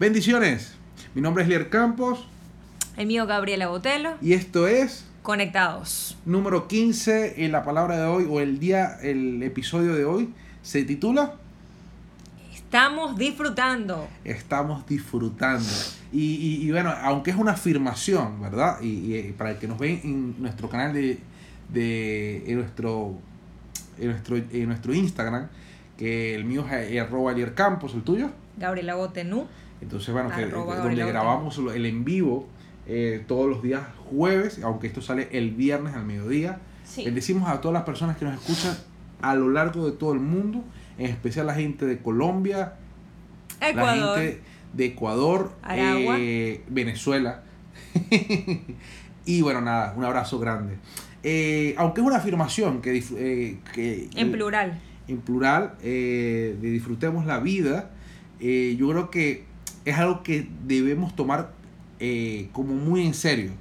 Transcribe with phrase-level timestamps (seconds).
[0.00, 0.72] Bendiciones.
[1.14, 2.26] Mi nombre es Lier Campos.
[2.96, 4.14] El mío Gabriela Botelo.
[4.22, 6.16] Y esto es Conectados.
[6.24, 10.32] Número 15 en la palabra de hoy o el día, el episodio de hoy
[10.62, 11.34] se titula
[12.50, 14.08] Estamos disfrutando.
[14.24, 15.68] Estamos disfrutando.
[16.10, 18.80] Y, bueno, aunque es una afirmación, ¿verdad?
[18.80, 21.18] Y, para el que nos ve en nuestro canal de,
[21.68, 23.18] de en nuestro,
[23.98, 25.48] en nuestro, en nuestro Instagram,
[25.98, 28.30] que el mío es arroba Campos, el tuyo.
[28.56, 29.46] Gabriela Botenú.
[29.80, 32.48] Entonces, bueno, que, donde grabamos el en vivo
[32.86, 36.58] eh, todos los días jueves, aunque esto sale el viernes al mediodía.
[36.84, 37.04] Sí.
[37.04, 38.76] Bendecimos a todas las personas que nos escuchan
[39.22, 40.64] a lo largo de todo el mundo,
[40.98, 42.74] en especial la gente de Colombia,
[43.60, 43.96] Ecuador.
[43.96, 44.40] la gente
[44.72, 47.42] de Ecuador, eh, Venezuela.
[49.24, 50.76] y bueno, nada, un abrazo grande.
[51.22, 53.04] Eh, aunque es una afirmación que...
[53.72, 54.80] que en plural.
[55.06, 57.90] En plural, de disfrutemos la vida,
[58.40, 59.49] yo creo que
[59.84, 61.52] es algo que debemos tomar
[61.98, 63.52] eh, como muy en serio.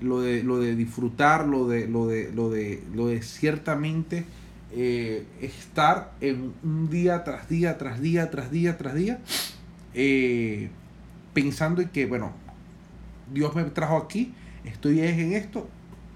[0.00, 4.24] Lo de, lo de disfrutar, lo de, lo de, lo de, lo de ciertamente
[4.72, 9.20] eh, estar en un día tras día, tras día, tras día, tras día,
[9.94, 10.70] eh,
[11.34, 12.32] pensando en que, bueno,
[13.32, 15.68] Dios me trajo aquí, estoy en esto,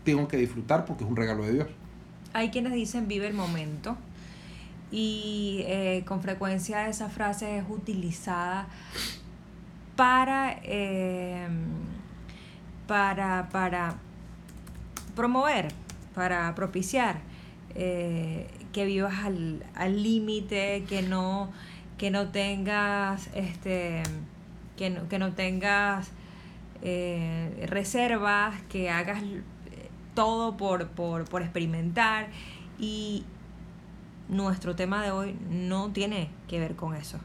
[0.05, 1.69] tengo que disfrutar porque es un regalo de Dios.
[2.33, 3.97] Hay quienes dicen vive el momento
[4.91, 5.65] y
[6.07, 8.69] con frecuencia esa frase es utilizada
[9.97, 11.57] para, em,
[12.87, 13.95] para, para
[15.15, 15.69] promover,
[16.15, 17.21] para propiciar
[17.75, 19.15] eh, que vivas
[19.75, 21.51] al límite, que no,
[21.99, 24.03] que no tengas este
[24.77, 26.11] que no, que no tengas
[26.83, 29.23] eh, reservas, que hagas
[30.15, 32.29] todo por, por, por experimentar.
[32.79, 33.25] Y
[34.29, 37.19] nuestro tema de hoy no tiene que ver con eso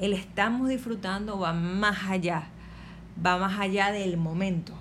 [0.00, 2.48] el estamos disfrutando va más allá,
[3.24, 4.72] va más allá del momento.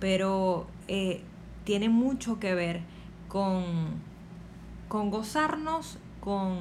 [0.00, 1.22] Pero eh,
[1.64, 2.80] tiene mucho que ver
[3.28, 3.64] con,
[4.88, 6.58] con gozarnos, con,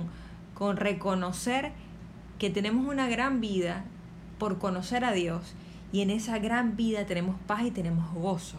[0.53, 1.71] con reconocer
[2.37, 3.83] que tenemos una gran vida
[4.37, 5.55] por conocer a Dios
[5.91, 8.57] y en esa gran vida tenemos paz y tenemos gozo.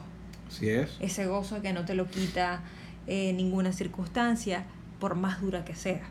[0.48, 0.96] Así es.
[0.98, 2.62] Ese gozo que no te lo quita
[3.06, 4.64] eh, ninguna circunstancia,
[4.98, 6.02] por más dura que sea.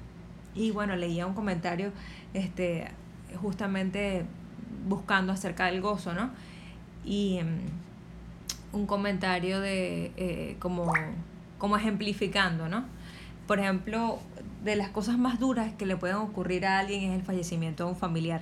[0.55, 1.91] Y bueno, leía un comentario
[2.33, 2.89] este,
[3.41, 4.25] justamente
[4.87, 6.31] buscando acerca del gozo, ¿no?
[7.05, 10.91] Y mm, un comentario de eh, como,
[11.57, 12.85] como ejemplificando, ¿no?
[13.47, 14.19] Por ejemplo,
[14.63, 17.91] de las cosas más duras que le pueden ocurrir a alguien es el fallecimiento de
[17.91, 18.41] un familiar.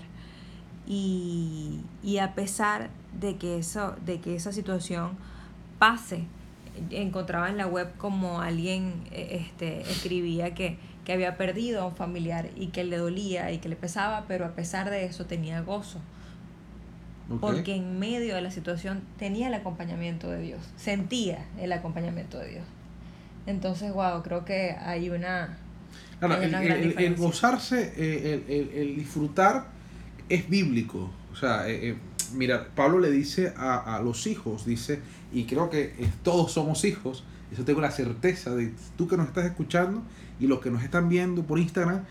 [0.85, 2.89] Y, y a pesar
[3.19, 5.11] de que, eso, de que esa situación
[5.79, 6.25] pase,
[6.91, 11.95] encontraba en la web como alguien eh, este, escribía que que había perdido a un
[11.95, 15.61] familiar y que le dolía y que le pesaba, pero a pesar de eso tenía
[15.61, 16.01] gozo.
[17.39, 22.49] Porque en medio de la situación tenía el acompañamiento de Dios, sentía el acompañamiento de
[22.49, 22.65] Dios.
[23.45, 25.57] Entonces, wow, creo que hay una...
[26.19, 29.67] el, gozarse, eh, el, disfrutar
[30.27, 31.09] es bíblico.
[31.31, 31.97] O sea, eh, eh,
[32.33, 34.99] mira, Pablo le dice a, a, los hijos, dice,
[35.31, 39.45] y creo que todos somos hijos, eso tengo la certeza de tú que nos estás
[39.45, 40.03] escuchando
[40.39, 42.03] y los que nos están viendo por Instagram,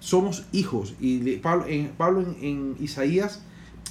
[0.00, 0.94] somos hijos.
[1.00, 3.42] Y Pablo en, Pablo en, Isaías,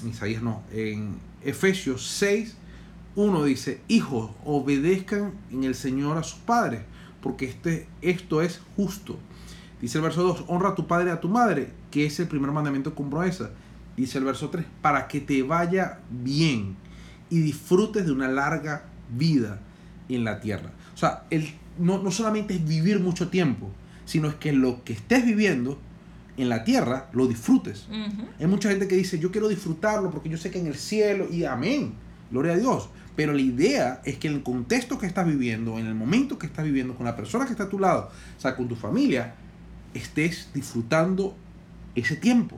[0.02, 2.56] en Isaías no, en Efesios 6,
[3.16, 6.82] 1 dice, hijos, obedezcan en el Señor a sus padres,
[7.22, 9.18] porque este, esto es justo.
[9.80, 12.28] Dice el verso 2, honra a tu padre y a tu madre, que es el
[12.28, 13.52] primer mandamiento con promesa.
[13.96, 16.76] Dice el verso 3, para que te vaya bien
[17.30, 18.86] y disfrutes de una larga
[19.16, 19.60] vida
[20.10, 20.72] en la tierra.
[20.94, 23.70] O sea, el no, solamente es vivir mucho tiempo,
[24.06, 25.80] sino es que lo que estés viviendo
[26.38, 27.88] en la tierra lo disfrutes.
[28.40, 31.28] Hay mucha gente que dice, yo quiero disfrutarlo porque yo sé que en el cielo,
[31.32, 31.94] y amén,
[32.32, 32.90] gloria a Dios.
[33.16, 36.48] Pero la idea es que en el contexto que estás viviendo, en el momento que
[36.48, 39.36] estás viviendo, con la persona que está a tu lado, o sea, con tu familia,
[39.94, 41.36] estés disfrutando
[41.94, 42.58] ese tiempo.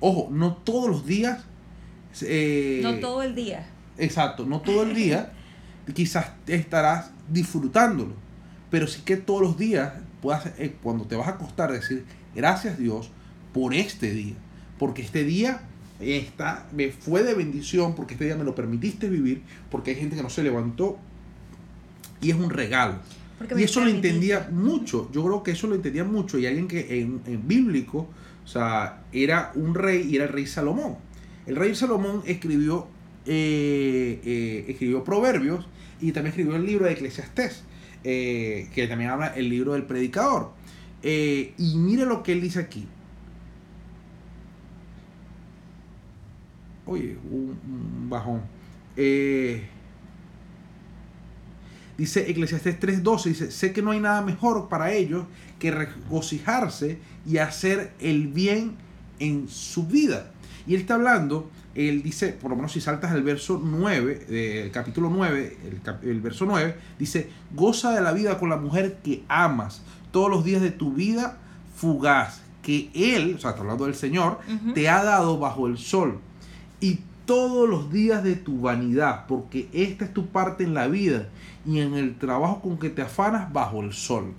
[0.00, 1.44] Ojo, no todos los días.
[2.22, 3.66] Eh, no todo el día.
[3.98, 5.32] Exacto, no todo el día.
[5.92, 8.24] quizás estarás disfrutándolo
[8.74, 12.04] pero sí que todos los días puedas, eh, cuando te vas a acostar, decir,
[12.34, 13.08] gracias Dios
[13.52, 14.34] por este día,
[14.80, 15.60] porque este día
[16.00, 20.16] está, me fue de bendición, porque este día me lo permitiste vivir, porque hay gente
[20.16, 20.98] que no se levantó
[22.20, 22.98] y es un regalo.
[23.56, 27.00] y eso lo entendía mucho, yo creo que eso lo entendía mucho, y alguien que
[27.00, 28.08] en, bíblico,
[28.44, 30.96] o sea, era un rey y era el rey Salomón.
[31.46, 32.88] El rey Salomón escribió,
[33.24, 35.68] eh, eh, escribió proverbios
[36.00, 37.64] y también escribió el libro de Eclesiastés.
[38.06, 40.52] Eh, que también habla el libro del predicador.
[41.02, 42.86] Eh, y mire lo que él dice aquí.
[46.86, 48.42] oye, un, bajón.
[48.96, 49.66] Eh,
[51.98, 55.26] dice Eclesiastes 3:12, dice, sé que no hay nada mejor para ellos
[55.58, 58.76] que regocijarse y hacer el bien
[59.18, 60.30] en su vida.
[60.66, 64.70] Y él está hablando, él dice, por lo menos si saltas al verso 9, el
[64.70, 65.58] capítulo 9,
[66.02, 70.30] el, el verso 9, dice, goza de la vida con la mujer que amas todos
[70.30, 71.38] los días de tu vida
[71.74, 74.38] fugaz que Él, o sea, está hablando del Señor,
[74.74, 76.20] te ha dado bajo el sol.
[76.80, 81.28] Y todos los días de tu vanidad, porque esta es tu parte en la vida
[81.66, 84.32] y en el trabajo con que te afanas bajo el sol.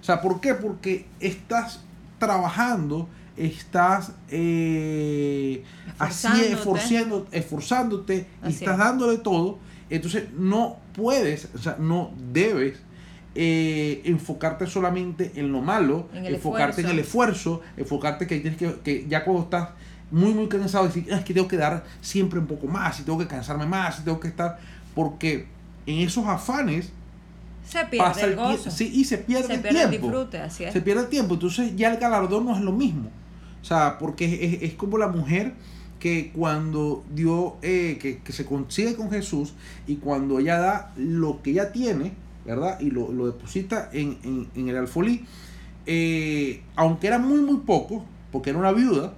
[0.00, 0.54] O sea, ¿por qué?
[0.54, 1.82] Porque estás
[2.18, 5.64] trabajando, estás eh,
[5.98, 9.58] así esforzándote, esforzándote y estás dándole todo.
[9.90, 12.78] Entonces no puedes, o sea, no debes
[13.34, 19.06] eh, enfocarte solamente en lo malo, enfocarte en el esfuerzo, enfocarte que tienes que, que
[19.08, 19.70] ya cuando estás
[20.10, 23.02] muy, muy cansado, decir, ah, es que tengo que dar siempre un poco más, y
[23.02, 24.58] tengo que cansarme más, y tengo que estar,
[24.94, 25.48] porque
[25.86, 26.92] en esos afanes
[27.68, 28.70] se pierde el, gozo.
[28.70, 30.28] Sí, y se pierde, el tiempo.
[30.48, 33.10] Se pierde el tiempo, entonces ya el galardón no es lo mismo.
[33.64, 35.54] O sea, porque es, como la mujer
[35.98, 39.54] que cuando dio, eh, que, que, se consigue con Jesús
[39.86, 42.12] y cuando ella da lo que ella tiene,
[42.44, 42.78] ¿verdad?
[42.78, 45.24] Y lo, deposita en, el alfolí.
[45.86, 49.14] Eh, aunque era muy, muy poco, porque era una viuda,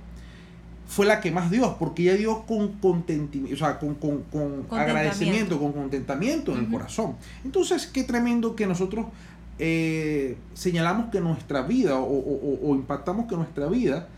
[0.87, 3.99] fue la que más dio, porque ella dio con contentimiento, o sea, con,
[4.71, 7.17] agradecimiento, con contentamiento en el corazón.
[7.45, 9.07] Entonces, qué tremendo que nosotros
[9.59, 14.09] eh, señalamos que nuestra vida o, impactamos que nuestra vida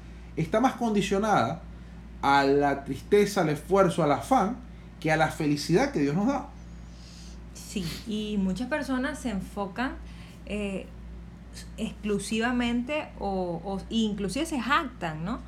[0.41, 1.63] está más condicionada
[2.23, 4.57] a la tristeza, al esfuerzo, al afán,
[5.01, 6.49] que a la felicidad que Dios nos da.
[7.55, 9.97] Sí, y muchas personas se enfocan
[10.47, 10.87] eh,
[11.77, 15.41] exclusivamente o, o, inclusive se jactan, ¿no?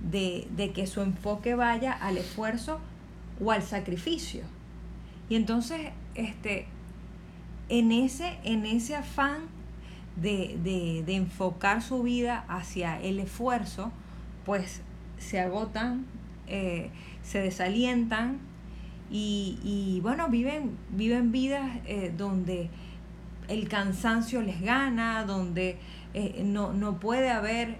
[0.00, 2.80] De, que su enfoque vaya al esfuerzo
[3.42, 4.42] o al sacrificio.
[5.28, 6.66] Y entonces, este,
[7.68, 9.42] en ese, en ese afán
[10.16, 10.58] de,
[11.04, 13.90] de, enfocar su vida hacia el esfuerzo,
[14.46, 14.80] pues
[15.18, 16.06] se agotan,
[16.46, 16.90] eh,
[17.22, 18.38] se desalientan
[19.10, 22.70] y, bueno, viven, viven vidas eh, donde
[23.48, 25.78] el cansancio les gana, donde
[26.14, 27.78] eh, no, no, puede haber,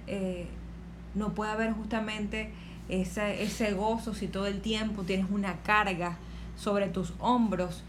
[1.15, 2.51] no puede haber justamente
[2.89, 6.19] ese, ese gozo si todo el tiempo tienes una carga
[6.57, 7.85] sobre tus hombros.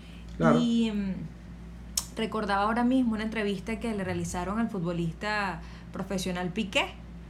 [0.60, 1.14] Y mm,
[2.16, 6.86] recordaba ahora mismo una entrevista que le realizaron al futbolista profesional Piqué,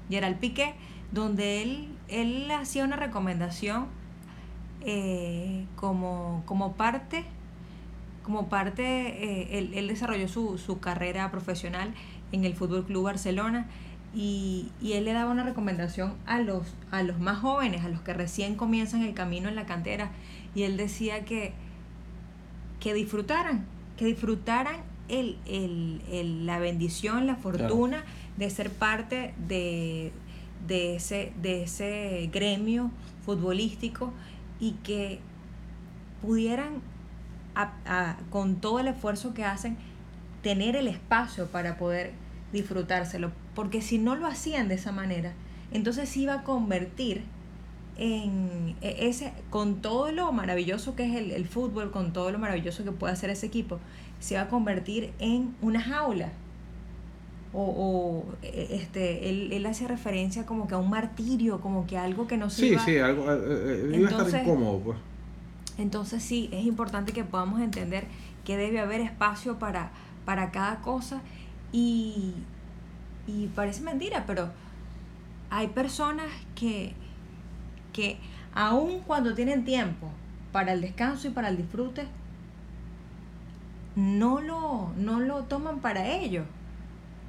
[0.09, 0.75] Gerald Piqué,
[1.11, 3.87] donde él, él hacía una recomendación
[4.81, 7.25] eh, como, como parte,
[8.23, 11.93] como parte eh, él, desarrolló su, su, carrera profesional
[12.31, 13.67] en el Fútbol Club Barcelona
[14.13, 18.01] y, y, él le daba una recomendación a los, a los más jóvenes, a los
[18.01, 20.11] que recién comienzan el camino en la cantera,
[20.55, 21.53] y él decía que,
[22.79, 23.65] que disfrutaran,
[23.97, 24.77] que disfrutaran
[25.09, 28.03] el, el, el, la bendición, la fortuna
[28.37, 30.11] de ser parte de,
[30.67, 32.91] de, ese, de ese gremio
[33.25, 34.13] futbolístico
[34.59, 35.19] y que
[36.21, 36.81] pudieran,
[38.29, 39.77] con todo el esfuerzo que hacen,
[40.41, 42.13] tener el espacio para poder
[42.53, 43.31] disfrutárselo.
[43.55, 45.33] Porque si no lo hacían de esa manera,
[45.71, 47.23] entonces se iba a convertir
[47.97, 52.83] en e, ese, con todo lo maravilloso que es el, fútbol, con todo lo maravilloso
[52.83, 53.79] que puede hacer ese equipo,
[54.19, 56.31] se va a convertir en una jaula.
[57.53, 62.27] O, e, este, él, él hace referencia como que a un martirio, como que algo
[62.27, 63.39] que no se Sí, sí, algo, eh,
[63.93, 64.97] eh, iba a estar incómodo, pues.
[65.77, 68.05] Entonces sí, es importante que podamos entender
[68.43, 69.91] que debe haber espacio para,
[70.25, 71.21] para cada cosa
[71.71, 72.33] y,
[73.27, 74.49] y parece mentira, pero
[75.49, 76.93] hay personas que,
[77.93, 78.17] que
[78.53, 80.09] aun cuando tienen tiempo
[80.51, 82.07] para el descanso y para el disfrute,
[83.95, 86.43] no lo, no lo toman para ello.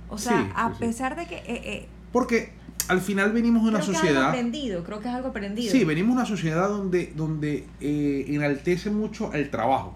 [0.09, 1.37] O sea, a pesar de que...
[1.37, 2.53] Eh, eh, Porque
[2.88, 4.03] al final venimos de una sociedad.
[4.03, 5.73] Que es algo aprendido, creo que es algo aprendido.
[5.73, 9.95] Sí, venimos de una sociedad donde, donde eh, enaltece mucho el trabajo.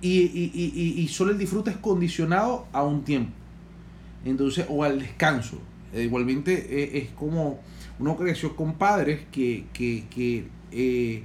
[0.00, 3.32] Y, y, y, y, solo el disfrute es condicionado a un tiempo.
[4.24, 5.58] Entonces, o al descanso.
[5.94, 7.60] Eh, igualmente es como
[7.98, 11.22] uno creció con padres que, que, que eh,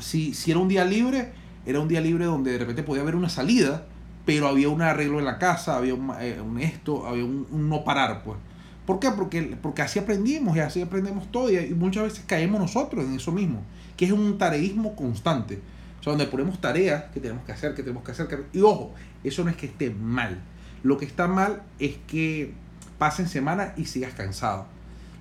[0.00, 1.32] si, si, era un día libre,
[1.66, 3.86] era un día libre donde de repente podía haber una salida,
[4.24, 8.22] pero había un arreglo en la casa, había un, un esto, había un, no parar,
[8.22, 8.38] pues.
[8.86, 9.10] ¿Por qué?
[9.10, 13.32] Porque, porque así aprendimos y así aprendemos todo y, muchas veces caemos nosotros en eso
[13.32, 13.62] mismo,
[13.96, 15.60] que es un tareísmo constante.
[16.00, 18.44] O sea, donde ponemos tareas que tenemos que hacer, que tenemos que hacer.
[18.52, 20.42] y ojo, eso no es que esté mal.
[20.82, 22.52] Lo que está mal es que
[22.98, 24.66] pasen semanas y sigas cansado.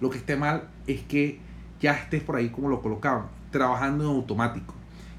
[0.02, 1.40] Lo que esté mal es que
[1.80, 4.74] ya estés por ahí como lo colocaban, trabajando en automático.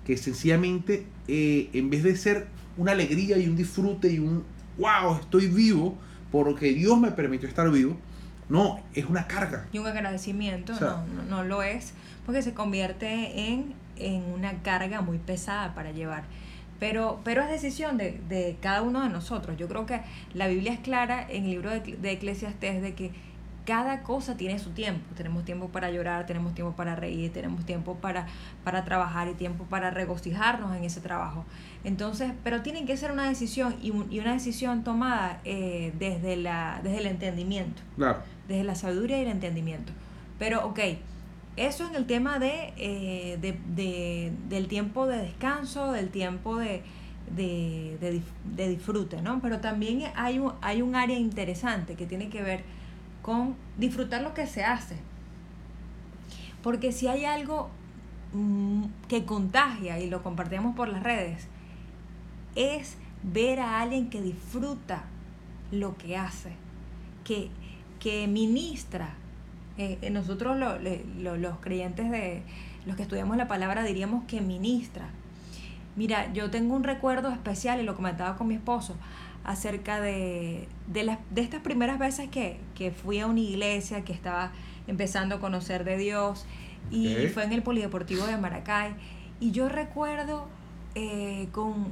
[0.05, 4.45] Que sencillamente, eh, en vez de ser una alegría y un disfrute y un,
[4.79, 5.97] wow, estoy vivo
[6.31, 7.97] porque Dios me permitió estar vivo,
[8.49, 9.67] no, es una carga.
[9.73, 11.95] Y un agradecimiento, no, no, lo es,
[12.27, 16.25] porque se convierte en, en una carga muy pesada para llevar.
[16.81, 19.57] Pero, pero es decisión de, de, cada uno de nosotros.
[19.57, 20.01] Yo creo que
[20.35, 23.13] la Biblia es clara en el libro de, de Eclesiastés de que
[23.65, 25.05] cada cosa tiene su tiempo.
[25.17, 28.27] Tenemos tiempo para llorar, tenemos tiempo para reír, tenemos tiempo para,
[28.63, 31.45] para trabajar y tiempo para regocijarnos en ese trabajo.
[31.83, 36.81] Entonces, pero tiene que ser una decisión y, y una decisión tomada eh, desde, la,
[36.83, 37.83] desde el entendimiento.
[37.97, 38.21] Claro.
[38.49, 39.93] Desde la sabiduría y el entendimiento.
[40.39, 40.81] Pero, ok,
[41.57, 46.83] eso en el tema de, eh, de, de, del tiempo de descanso, del tiempo de,
[47.31, 49.41] de, de, disfrute, ¿no?
[49.41, 52.65] Pero también hay un, hay un área interesante que tiene que ver
[53.25, 54.97] con disfrutar lo que se hace.
[56.63, 57.71] Porque si hay algo
[58.35, 61.49] mm, que contagia y lo compartimos por las redes,
[62.55, 65.05] es ver a alguien que disfruta
[65.73, 66.53] lo que hace,
[67.25, 67.49] que,
[67.99, 69.15] que ministra.
[69.79, 72.43] Eh, eh, nosotros los creyentes de
[72.85, 75.09] los que estudiamos la palabra diríamos que ministra.
[75.97, 78.97] Mira, yo tengo un recuerdo especial y lo comentaba con mi esposo
[79.45, 84.13] acerca de, de, las, de estas primeras veces que, que, fui a una iglesia, que
[84.13, 84.53] estaba
[84.87, 86.47] empezando a conocer de Dios,
[86.91, 88.95] y fue en el Polideportivo de Maracay.
[89.41, 90.47] Y yo recuerdo
[90.95, 91.89] eh, con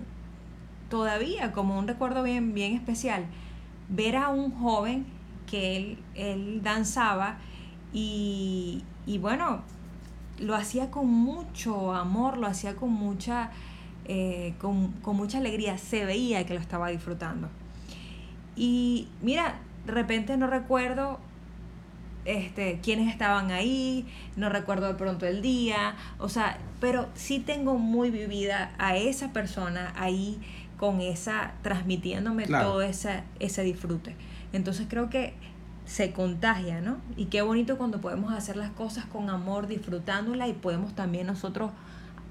[0.89, 3.25] todavía como un recuerdo bien, bien especial,
[3.89, 5.07] ver a un joven
[5.47, 7.39] que él, él danzaba
[7.93, 9.63] y, y bueno,
[10.39, 13.51] lo hacía con mucho amor, lo hacía con mucha
[14.05, 17.49] eh, con, mucha alegría, se veía que lo estaba disfrutando.
[18.57, 21.19] Y mira, de repente no recuerdo
[22.25, 24.07] este, quiénes estaban ahí,
[24.37, 29.33] no recuerdo de pronto el día, o sea, pero sí tengo muy vivida a esa
[29.33, 30.41] persona ahí
[30.77, 34.17] con esa, transmitiéndome todo ese, ese disfrute.
[34.53, 35.35] Entonces creo que
[35.85, 36.99] se contagia, ¿no?
[37.17, 41.71] Y qué bonito cuando podemos hacer las cosas con amor, disfrutándola y podemos también nosotros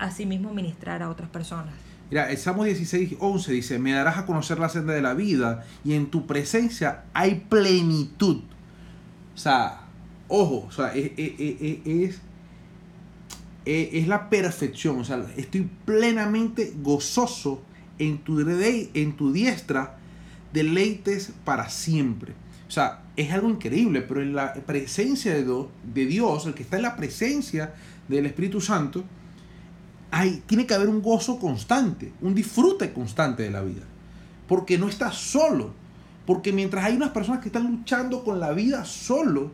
[0.01, 1.74] asimismo ministrar a otras personas.
[2.10, 5.65] Mira, el Salmo 16, 11 dice, me darás a conocer la senda de la vida
[5.86, 8.41] y en tu presencia hay plenitud.
[9.34, 9.84] O sea,
[10.27, 12.20] ojo, o sea, es, es,
[13.63, 15.00] es, la perfección.
[15.00, 17.62] O sea, estoy plenamente gozoso
[17.98, 19.98] en tu, en tu diestra,
[20.51, 22.34] deleites para siempre.
[22.67, 26.75] O sea, es algo increíble, pero en la presencia de, de Dios, el que está
[26.75, 27.74] en la presencia
[28.10, 29.05] del Espíritu Santo,
[30.12, 33.84] hay, tiene que haber un gozo constante, un disfrute constante de la vida.
[34.48, 35.72] Porque no estás solo.
[36.25, 39.51] Porque mientras hay unas personas que están luchando con la vida solo,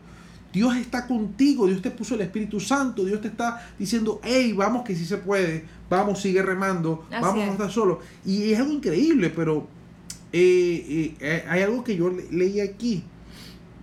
[0.52, 4.84] Dios está contigo, Dios te puso el Espíritu Santo, Dios te está diciendo, hey, vamos
[4.84, 8.00] que sí se puede, vamos, sigue remando, vamos, no estás solo.
[8.26, 9.68] Y es algo increíble, pero
[10.34, 13.04] eh, eh, hay algo que yo leí aquí.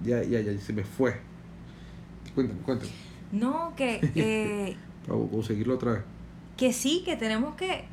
[0.05, 1.21] Ya, ya, ya, se me fue.
[2.35, 2.91] Cuéntame, cuéntame.
[3.31, 4.01] No, que...
[4.17, 4.77] Eh,
[5.07, 6.14] Para conseguirlo otra vez
[6.57, 7.85] que sí, que tenemos que,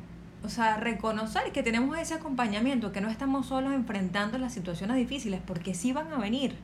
[0.44, 5.40] o sea, reconocer que tenemos ese acompañamiento, que no estamos solos enfrentando las situaciones difíciles,
[5.44, 6.56] porque sí van a venir.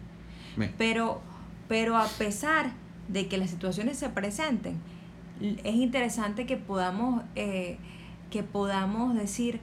[0.77, 1.21] Pero,
[1.69, 2.73] pero a pesar
[3.07, 4.77] de que las situaciones se presenten,
[5.41, 7.79] es interesante que podamos, eh,
[8.31, 9.61] que podamos decir,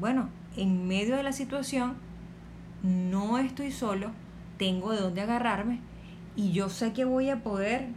[0.00, 1.96] bueno, en medio de la situación,
[2.82, 4.10] no estoy solo,
[4.56, 5.80] tengo de dónde agarrarme
[6.34, 7.88] y yo sé que voy a poder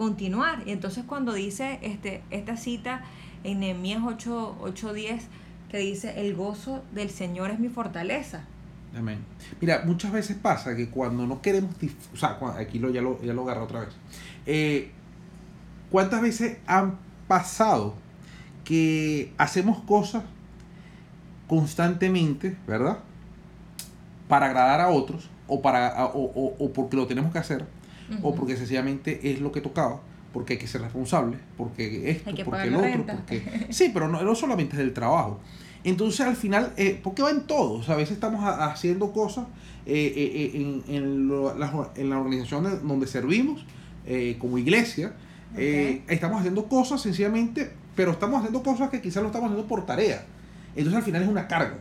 [0.00, 0.62] continuar.
[0.64, 3.02] Y entonces cuando dice este, esta cita
[3.44, 5.20] en Nehemías 8, 8.10,
[5.70, 8.44] que dice, el gozo del Señor es mi fortaleza.
[8.96, 9.18] Amén.
[9.60, 11.74] Mira, muchas veces pasa que cuando no queremos,
[12.14, 13.90] o sea, aquí lo, ya, lo, ya lo agarro otra vez.
[14.46, 14.90] Eh,
[15.90, 16.96] ¿Cuántas veces han
[17.28, 17.94] pasado
[18.64, 20.24] que hacemos cosas
[21.46, 23.00] constantemente, ¿verdad?
[24.28, 27.79] Para agradar a otros o, para, o, o porque lo tenemos que hacer
[28.22, 30.00] o porque sencillamente es lo que tocaba,
[30.32, 33.66] porque hay que ser responsable, porque esto, porque el otro, porque...
[33.70, 35.40] Sí, pero no, no solamente es del trabajo.
[35.82, 39.46] Entonces al final, eh, porque va en todo, a veces estamos haciendo cosas
[39.86, 43.64] eh, eh, eh, en, en, la, en, la, organización donde servimos,
[44.38, 45.14] como iglesia,
[45.56, 50.24] estamos haciendo cosas sencillamente, pero estamos haciendo cosas que quizás lo estamos haciendo por tarea.
[50.76, 51.78] Entonces al final es una carga.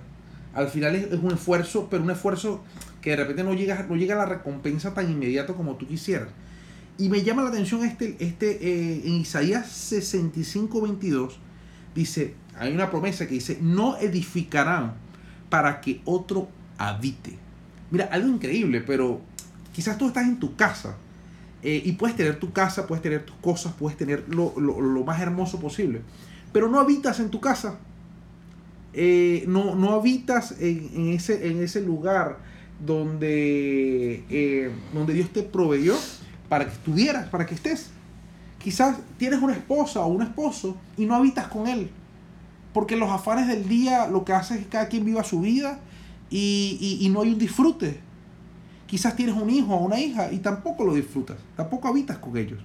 [0.53, 2.63] Al final es, es un esfuerzo, pero un esfuerzo
[3.01, 6.29] que de repente no llega, no llega la recompensa tan inmediato como tú quisieras.
[6.97, 11.39] Y me llama la atención este, este eh, en Isaías 65, 22,
[11.95, 14.95] dice, hay una promesa que dice, no edificarán
[15.49, 17.37] para que otro habite.
[17.89, 19.21] Mira, algo increíble, pero
[19.73, 20.97] quizás tú estás en tu casa
[21.63, 24.51] eh, y puedes tener tu casa, puedes tener tus cosas, puedes tener lo,
[25.05, 26.01] más hermoso posible.
[26.51, 27.77] Pero no habitas en tu casa.
[28.91, 32.39] Eh, no, no habitas en, ese, en ese lugar
[32.85, 35.95] donde, eh, donde Dios te proveyó
[36.47, 37.91] para que estuvieras, para que estés.
[38.57, 41.89] Quizás tienes una esposa o un esposo y no habitas con él.
[42.73, 45.79] Porque los afanes del día lo que hace es que cada quien viva su vida
[46.29, 47.99] y, y no hay un disfrute.
[48.85, 52.59] Quizás tienes un hijo o una hija y tampoco lo disfrutas, tampoco habitas con ellos.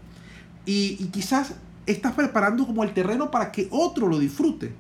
[0.67, 1.55] Y, quizás
[1.87, 4.73] estás preparando como el terreno para que otro lo disfrute.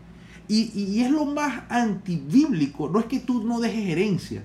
[0.49, 4.43] Y, es lo más antibíblico, no es que tú no dejes herencia,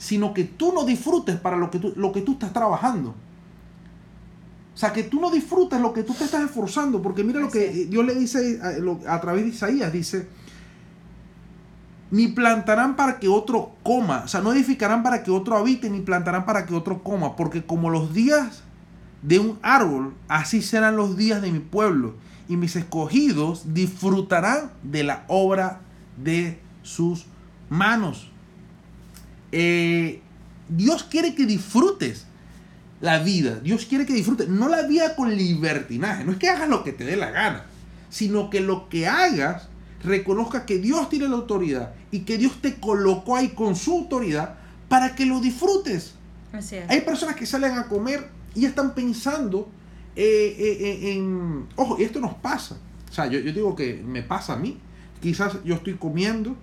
[0.00, 3.10] sino que tú no disfrutes para lo que tú, lo que tú estás trabajando.
[4.74, 7.50] O sea, que tú no disfrutes lo que tú te estás esforzando, porque mira lo
[7.50, 10.26] que Dios le dice a, a través de Isaías, dice,
[12.10, 16.00] ni plantarán para que otro coma, o sea, no edificarán para que otro habite, ni
[16.00, 18.62] plantarán para que otro coma, porque como los días
[19.20, 22.14] de un árbol, así serán los días de mi pueblo,
[22.48, 25.82] y mis escogidos disfrutarán de la obra
[26.16, 27.26] de sus
[27.68, 28.29] manos.
[29.52, 30.20] Eh,
[30.68, 32.26] Dios quiere que disfrutes
[33.00, 36.68] la vida, Dios quiere que disfrutes, no la vida con libertinaje, no es que hagas
[36.68, 37.64] lo que te dé la gana,
[38.10, 39.68] sino que lo que hagas
[40.02, 44.56] reconozca que Dios tiene la autoridad y que Dios te colocó ahí con su autoridad
[44.88, 46.14] para que lo disfrutes.
[46.88, 49.70] Hay personas que salen a comer y están pensando
[50.16, 51.66] eh, eh, eh, en...
[51.76, 52.76] Ojo, y esto nos pasa.
[53.08, 54.78] O sea, yo, yo digo que me pasa a mí.
[55.20, 56.56] Quizás yo estoy comiendo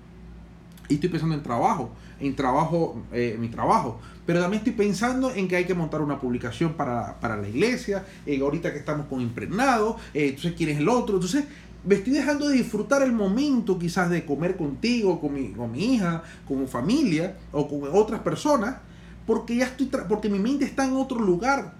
[0.89, 1.89] y estoy pensando en trabajo,
[2.19, 3.01] en trabajo,
[3.39, 3.99] mi trabajo.
[4.25, 8.05] Pero también estoy pensando en que hay que montar una publicación para, para la iglesia,
[8.41, 11.15] ahorita que estamos con impregnados, entonces quién es el otro.
[11.15, 11.45] Entonces
[11.85, 15.95] me estoy dejando de disfrutar el momento quizás de comer contigo, con mi, con mi
[15.95, 18.77] hija, con familia o con otras personas,
[19.25, 21.73] porque ya estoy, porque mi mente está en otro lugar.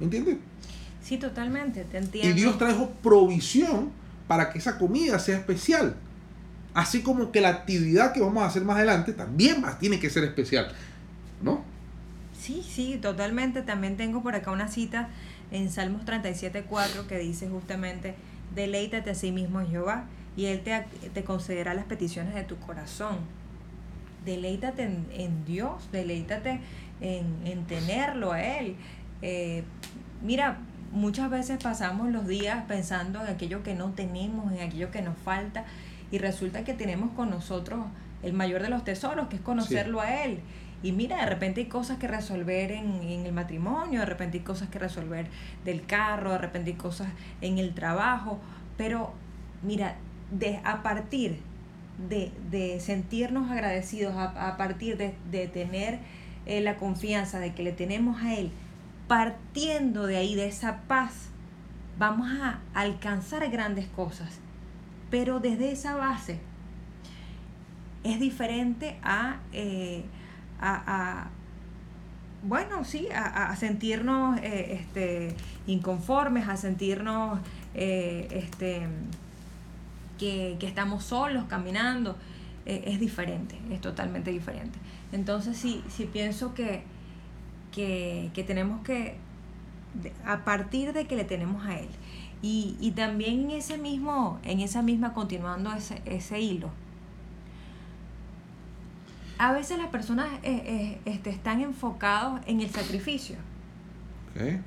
[0.00, 0.38] ¿Me entiendes?
[1.02, 2.30] Sí, totalmente, te entiendo.
[2.30, 3.90] Y Dios trajo provisión
[4.26, 5.96] para que esa comida sea especial.
[6.74, 10.10] Así como que la actividad que vamos a hacer más adelante también va, tiene que
[10.10, 10.72] ser especial.
[11.42, 11.62] ¿No?
[12.38, 13.62] Sí, sí, totalmente.
[13.62, 15.08] También tengo por acá una cita
[15.50, 18.14] en Salmos 37.4 que dice justamente
[18.54, 20.04] Deleítate a sí mismo en Jehová
[20.36, 23.18] y Él te, te concederá las peticiones de tu corazón.
[24.24, 26.60] Deleítate en, Dios, deleítate
[27.00, 28.76] en, tenerlo a Él.
[29.22, 29.64] Eh,
[30.22, 30.58] mira,
[30.92, 35.16] muchas veces pasamos los días pensando en aquello que no tenemos, en aquello que nos
[35.18, 35.64] falta,
[36.10, 37.80] y resulta que tenemos con nosotros
[38.22, 40.40] el mayor de los tesoros, que es conocerlo a Él.
[40.82, 44.68] Y mira, de repente hay cosas que resolver en, el matrimonio, de repente hay cosas
[44.68, 45.26] que resolver
[45.64, 47.08] del carro, de repente hay cosas
[47.40, 48.38] en el trabajo,
[48.76, 49.12] pero
[49.62, 49.96] mira,
[50.30, 51.40] de, a partir
[52.08, 55.98] de, sentirnos agradecidos, a, partir de, tener
[56.46, 58.52] eh, la confianza de que le tenemos a Él,
[59.08, 61.30] partiendo de ahí, de esa paz,
[61.98, 64.38] vamos a alcanzar grandes cosas.
[65.10, 66.38] Pero desde esa base
[68.04, 69.38] es diferente a...
[69.52, 70.04] Eh,
[70.60, 71.28] a,
[72.42, 75.34] bueno, sí, a, sentirnos eh, este,
[75.66, 77.40] inconformes, a sentirnos
[77.74, 78.86] eh, este,
[80.18, 82.16] que, estamos solos caminando.
[82.64, 84.78] Es diferente, es totalmente diferente.
[85.10, 86.82] Entonces sí, sí pienso que,
[87.72, 89.16] que, tenemos que,
[90.26, 91.88] a partir de que le tenemos a Él,
[92.42, 96.70] y, y también en ese mismo, en esa misma, continuando ese, ese hilo,
[99.38, 103.36] a veces las personas eh, eh, este, están enfocados en el sacrificio.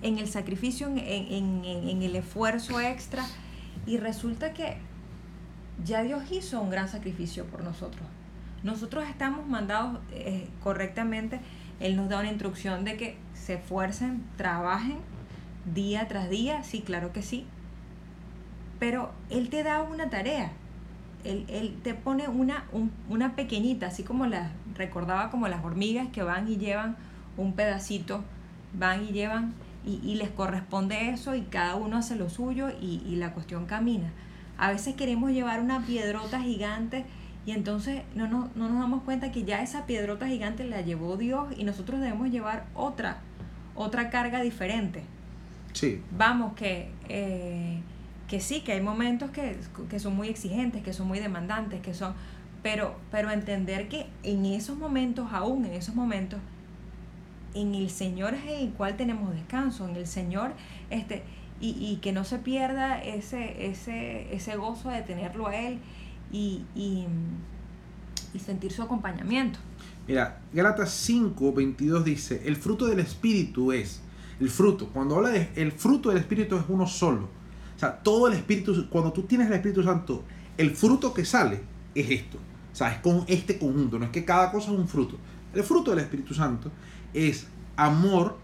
[0.01, 3.25] En el sacrificio, en, el esfuerzo extra.
[3.85, 4.77] Y resulta que
[5.85, 8.03] ya Dios hizo un gran sacrificio por nosotros.
[8.63, 11.39] Nosotros estamos mandados eh, correctamente.
[11.79, 14.97] Él nos da una instrucción de que se esfuercen, trabajen
[15.73, 16.63] día tras día.
[16.63, 17.45] Sí, claro que sí.
[18.81, 20.53] Pero Él te da una tarea.
[21.23, 22.63] Él, él te pone una,
[23.07, 26.95] una pequeñita, así como la, recordaba como las hormigas que van y llevan
[27.37, 28.23] un pedacito,
[28.73, 29.53] van y llevan
[29.85, 34.11] y, les corresponde eso y cada uno hace lo suyo y, la cuestión camina.
[34.57, 37.05] A veces queremos llevar una piedrota gigante
[37.45, 41.53] y entonces no, no, nos damos cuenta que ya esa piedrota gigante la llevó Dios
[41.55, 43.19] y nosotros debemos llevar otra,
[43.75, 45.03] otra carga diferente.
[45.73, 46.01] Sí.
[46.17, 47.79] Vamos, que, eh,
[48.31, 49.57] que sí, que hay momentos que,
[49.89, 52.13] que son muy exigentes, que son muy demandantes, que son
[52.63, 56.39] pero, pero entender que en esos momentos, aún en esos momentos,
[57.53, 60.53] en el Señor es en el cual tenemos descanso, en el Señor,
[60.89, 61.23] este,
[61.59, 65.79] y, y que no se pierda ese, ese, ese gozo de tenerlo a Él
[66.31, 67.07] y, y,
[68.39, 69.59] sentir su acompañamiento.
[70.07, 74.01] Mira, Gálatas 5, 22 dice, el fruto del Espíritu es
[74.39, 74.87] el fruto.
[74.87, 77.40] Cuando habla de el fruto del Espíritu es uno solo.
[77.81, 80.23] Sea, todo el Espíritu, cuando tú tienes el Espíritu Santo,
[80.55, 81.61] el fruto que sale
[81.95, 82.37] es esto.
[82.71, 85.17] O sea, es con este conjunto, no es que cada cosa es un fruto.
[85.51, 86.71] El fruto del Espíritu Santo
[87.11, 88.37] es amor,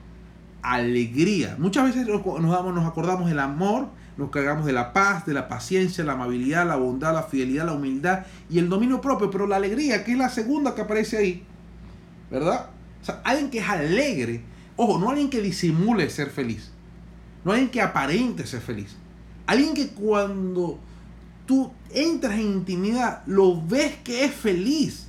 [0.63, 1.56] alegría.
[1.60, 5.47] Muchas veces nos, damos, nos acordamos del amor, nos cargamos de la paz, de la
[5.47, 9.58] paciencia, la amabilidad, la bondad, la fidelidad, la humildad y el dominio propio, pero la
[9.58, 11.43] alegría, que es la segunda que aparece ahí,
[12.32, 12.71] ¿verdad?
[13.04, 14.41] O sea, alguien que es alegre,
[14.78, 16.71] ojo, no alguien que disimule ser feliz,
[17.45, 18.97] no alguien que aparente ser feliz,
[19.48, 20.80] alguien que cuando
[21.48, 25.08] tú entras en intimidad lo ves que es feliz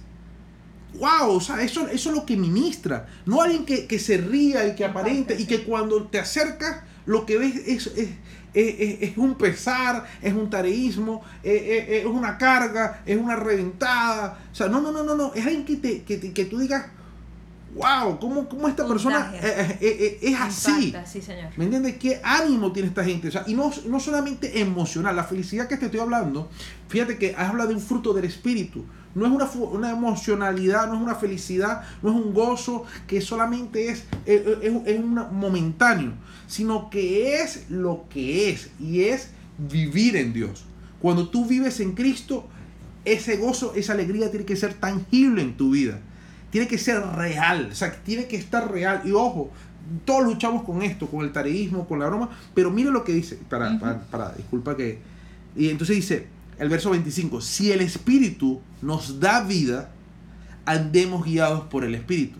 [0.94, 3.06] wow, o sea, eso, eso es lo que ministra.
[3.26, 7.38] No alguien que, se ría y que aparente y que cuando te acercas lo que
[7.38, 7.90] ves es,
[8.54, 14.38] es, un pesar, es un tareísmo, es, una carga, es una reventada.
[14.50, 15.32] O sea, no, no, no, no, no.
[15.34, 16.86] Es alguien que, te, que, que tú digas,
[17.74, 20.94] wow, ¿cómo, cómo esta persona eh, eh, eh, es así?
[21.56, 21.96] ¿Me entiendes?
[21.96, 23.28] ¿Qué ánimo tiene esta gente?
[23.28, 26.48] O sea, y no, no solamente emocional, la felicidad que te estoy hablando,
[26.88, 28.84] fíjate que habla de un fruto del espíritu.
[29.14, 33.88] No es una, una, emocionalidad, no es una felicidad, no es un gozo que solamente
[33.88, 36.12] es, es, es un momentáneo,
[36.46, 40.64] sino que es lo que es y es vivir en Dios.
[41.00, 42.46] Cuando tú vives en Cristo,
[43.04, 46.00] ese gozo, esa alegría tiene que ser tangible en tu vida
[46.50, 49.02] tiene que ser real, o sea, tiene que estar real.
[49.04, 49.50] Y ojo,
[50.04, 53.38] todos luchamos con esto, con el tareísmo, con la broma, pero mire lo que dice,
[53.48, 53.78] para,
[54.10, 54.98] para, disculpa que...
[55.56, 56.26] Y entonces dice,
[56.58, 59.90] el verso 25, si el Espíritu nos da vida,
[60.64, 62.38] andemos guiados por el Espíritu.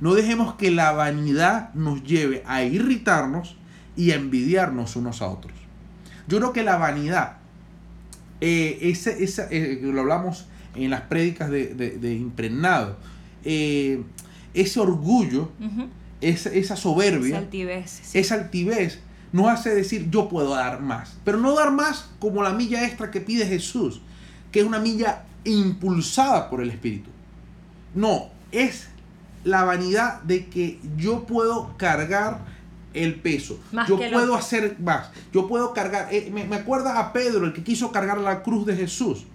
[0.00, 3.56] No dejemos que la vanidad nos lleve a irritarnos
[3.96, 5.52] y a envidiarnos unos a otros.
[6.28, 7.38] Yo creo que la vanidad,
[8.40, 10.46] eh, esa, eh, lo hablamos
[10.76, 12.96] en las prédicas de, de impregnado,
[13.44, 14.02] eh,
[14.54, 15.50] ese orgullo,
[16.20, 19.00] esa, soberbia, esa altivez, esa altivez
[19.32, 21.16] nos hace decir yo puedo dar más.
[21.24, 24.00] Pero no dar más como la milla extra que pide Jesús,
[24.50, 27.10] que es una milla impulsada por el Espíritu.
[27.94, 28.88] No, es
[29.44, 32.40] la vanidad de que yo puedo cargar
[32.94, 33.60] el peso.
[33.86, 35.10] yo puedo hacer más.
[35.32, 36.08] Yo puedo cargar.
[36.10, 39.26] Eh, me, me acuerda a Pedro, el que quiso cargar la cruz de Jesús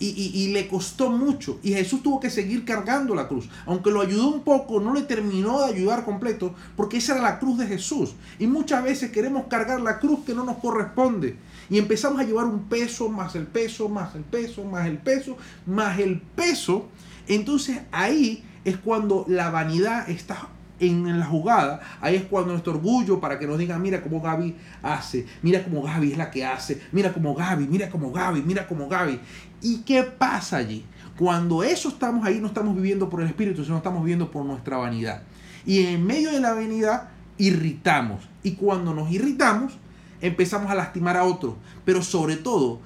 [0.00, 1.60] y, le costó mucho.
[1.62, 3.48] Y Jesús tuvo que seguir cargando la cruz.
[3.66, 7.38] Aunque lo ayudó un poco, no le terminó de ayudar completo, porque esa era la
[7.38, 8.14] cruz de Jesús.
[8.38, 11.36] Y muchas veces queremos cargar la cruz que no nos corresponde.
[11.68, 15.36] Y empezamos a llevar un peso, más el peso, más el peso, más el peso,
[15.66, 16.88] más el peso.
[17.28, 20.48] Entonces ahí es cuando la vanidad está
[20.80, 24.56] en la jugada, ahí es cuando nuestro orgullo para que nos digan, mira cómo Gaby
[24.82, 28.66] hace, mira cómo Gaby es la que hace, mira cómo Gaby, mira cómo Gaby, mira
[28.66, 29.20] cómo Gaby.
[29.62, 30.84] ¿Y qué pasa allí?
[31.18, 34.78] Cuando eso estamos ahí, no estamos viviendo por el Espíritu, sino estamos viviendo por nuestra
[34.78, 35.22] vanidad.
[35.66, 38.22] Y en medio de la vanidad, irritamos.
[38.42, 39.74] Y cuando nos irritamos,
[40.20, 41.54] empezamos a lastimar a otros.
[41.84, 42.80] Pero sobre todo,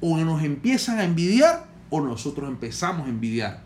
[0.00, 3.62] o nos empiezan a envidiar o nosotros empezamos a envidiar.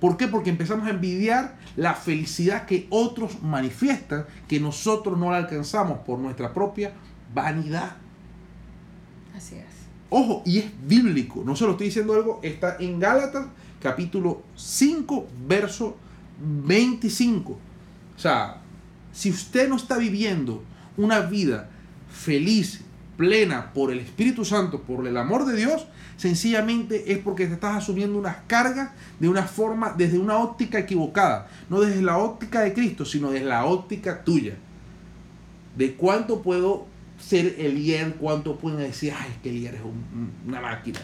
[0.00, 0.26] ¿Por qué?
[0.26, 6.18] Porque empezamos a envidiar la felicidad que otros manifiestan, que nosotros no la alcanzamos por
[6.18, 6.92] nuestra propia
[7.32, 7.96] vanidad.
[9.36, 9.81] Así es.
[10.14, 13.46] Ojo, y es bíblico, no se lo estoy diciendo algo, está en Gálatas
[13.80, 15.96] capítulo 5, verso
[16.38, 17.52] 25.
[17.52, 17.58] O
[18.18, 18.58] sea,
[19.10, 20.62] si usted no está viviendo
[20.98, 21.70] una vida
[22.10, 22.82] feliz,
[23.16, 25.86] plena por el Espíritu Santo, por el amor de Dios,
[26.18, 31.48] sencillamente es porque te estás asumiendo unas cargas de una forma, desde una óptica equivocada.
[31.70, 34.56] No desde la óptica de Cristo, sino desde la óptica tuya.
[35.74, 36.91] De cuánto puedo
[37.22, 39.80] ser el líder, cuánto pueden decir, ay, que líder es
[40.46, 41.00] una máquina.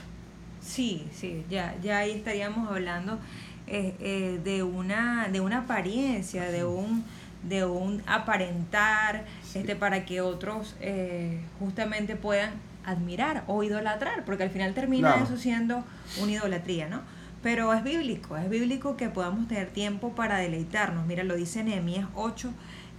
[0.60, 3.18] Sí, sí, ya, ya ahí estaríamos hablando
[3.66, 7.04] eh, eh, de, una, de una apariencia, de un
[7.42, 12.50] de un aparentar este para que otros eh, justamente puedan
[12.84, 15.84] admirar o idolatrar, porque al final termina eso siendo
[16.20, 17.02] una idolatría, ¿no?
[17.42, 21.06] Pero es bíblico, es bíblico que podamos tener tiempo para deleitarnos.
[21.06, 22.50] Mira, lo dice Nehemías 8,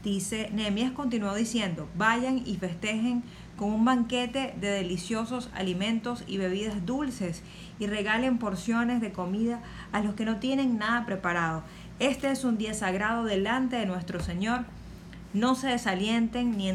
[0.03, 3.23] dice, Nehemías continuó diciendo, vayan y festejen
[3.57, 7.43] con un banquete de deliciosos alimentos y bebidas dulces
[7.77, 11.63] y regalen porciones de comida a los que no tienen nada preparado.
[11.99, 14.63] Este es un día sagrado delante de nuestro Señor.
[15.33, 16.71] No se desalienten ni,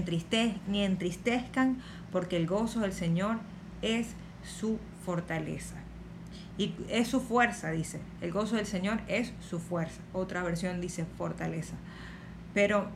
[0.69, 1.79] ni entristezcan,
[2.13, 3.39] porque el gozo del Señor
[3.81, 4.09] es
[4.43, 5.77] su fortaleza.
[6.59, 8.01] Y es su fuerza, dice.
[8.21, 10.01] El gozo del Señor es su fuerza.
[10.13, 11.75] Otra versión dice fortaleza.
[12.53, 12.91] Pero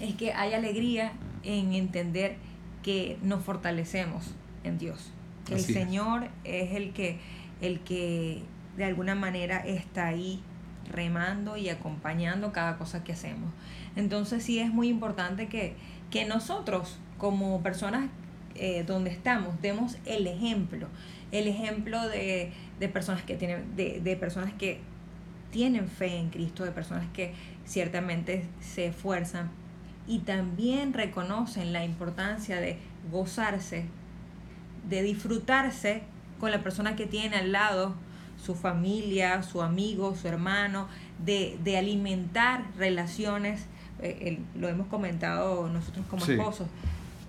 [0.00, 2.36] es que hay alegría en entender
[2.82, 5.12] que nos fortalecemos en Dios.
[5.50, 6.74] el Señor es.
[6.74, 7.18] el que,
[7.60, 8.42] el que
[8.76, 10.42] de alguna manera está ahí
[10.90, 13.50] remando y acompañando cada cosa que hacemos.
[13.96, 15.74] Entonces sí es muy importante que,
[16.10, 18.08] que nosotros como personas
[18.54, 20.88] eh, donde estamos demos el ejemplo,
[21.32, 24.80] el ejemplo de, de personas que tienen, de, de personas que
[25.50, 29.50] tienen fe en Cristo, de personas que ciertamente se esfuerzan
[30.06, 32.78] y también reconocen la importancia de
[33.10, 33.86] gozarse,
[34.88, 36.02] de disfrutarse
[36.38, 37.94] con la persona que tiene al lado,
[38.42, 40.88] su familia, su amigo, su hermano,
[41.24, 43.66] de, de alimentar relaciones,
[44.00, 46.68] eh, lo hemos comentado nosotros como esposos,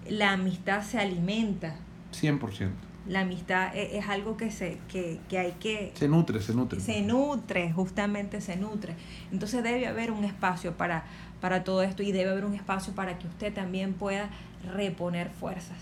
[0.10, 1.76] la amistad se alimenta.
[2.14, 2.70] 100%.
[3.08, 5.92] La amistad e, es, algo que, se, que, que hay que...
[5.96, 6.80] Se nutre, se nutre.
[6.80, 8.96] Se nutre, justamente se nutre.
[9.32, 11.06] Entonces debe haber un espacio para,
[11.40, 14.30] para todo esto y debe haber un espacio para que usted también pueda
[14.74, 15.78] reponer fuerzas.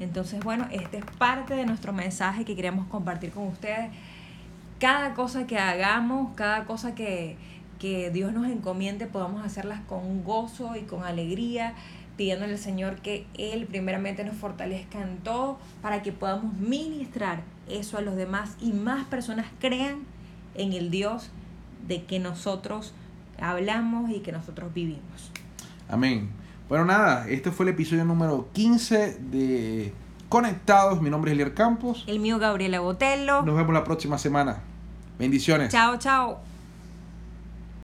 [0.00, 3.90] Entonces, bueno, este es parte de nuestro mensaje que queremos compartir con ustedes.
[4.78, 7.36] Cada cosa que hagamos, cada cosa que,
[7.78, 11.74] que Dios nos encomiende, podamos hacerlas con gozo y con alegría,
[12.18, 17.96] pidiéndole al Señor que Él primeramente nos fortalezca en todo para que podamos ministrar eso
[17.96, 20.00] a los demás y más personas crean
[20.54, 21.30] en el Dios
[21.86, 22.92] de que nosotros
[23.40, 25.30] hablamos y que nosotros vivimos.
[25.88, 26.28] Amén.
[26.68, 29.92] Bueno, nada, este fue el episodio número 15 de
[30.28, 31.00] Conectados.
[31.00, 32.04] Mi nombre es Elier Campos.
[32.08, 33.42] El mío, Gabriela Botello.
[33.42, 34.58] Nos vemos la próxima semana.
[35.18, 35.72] Bendiciones.
[35.72, 36.47] Chao, chao.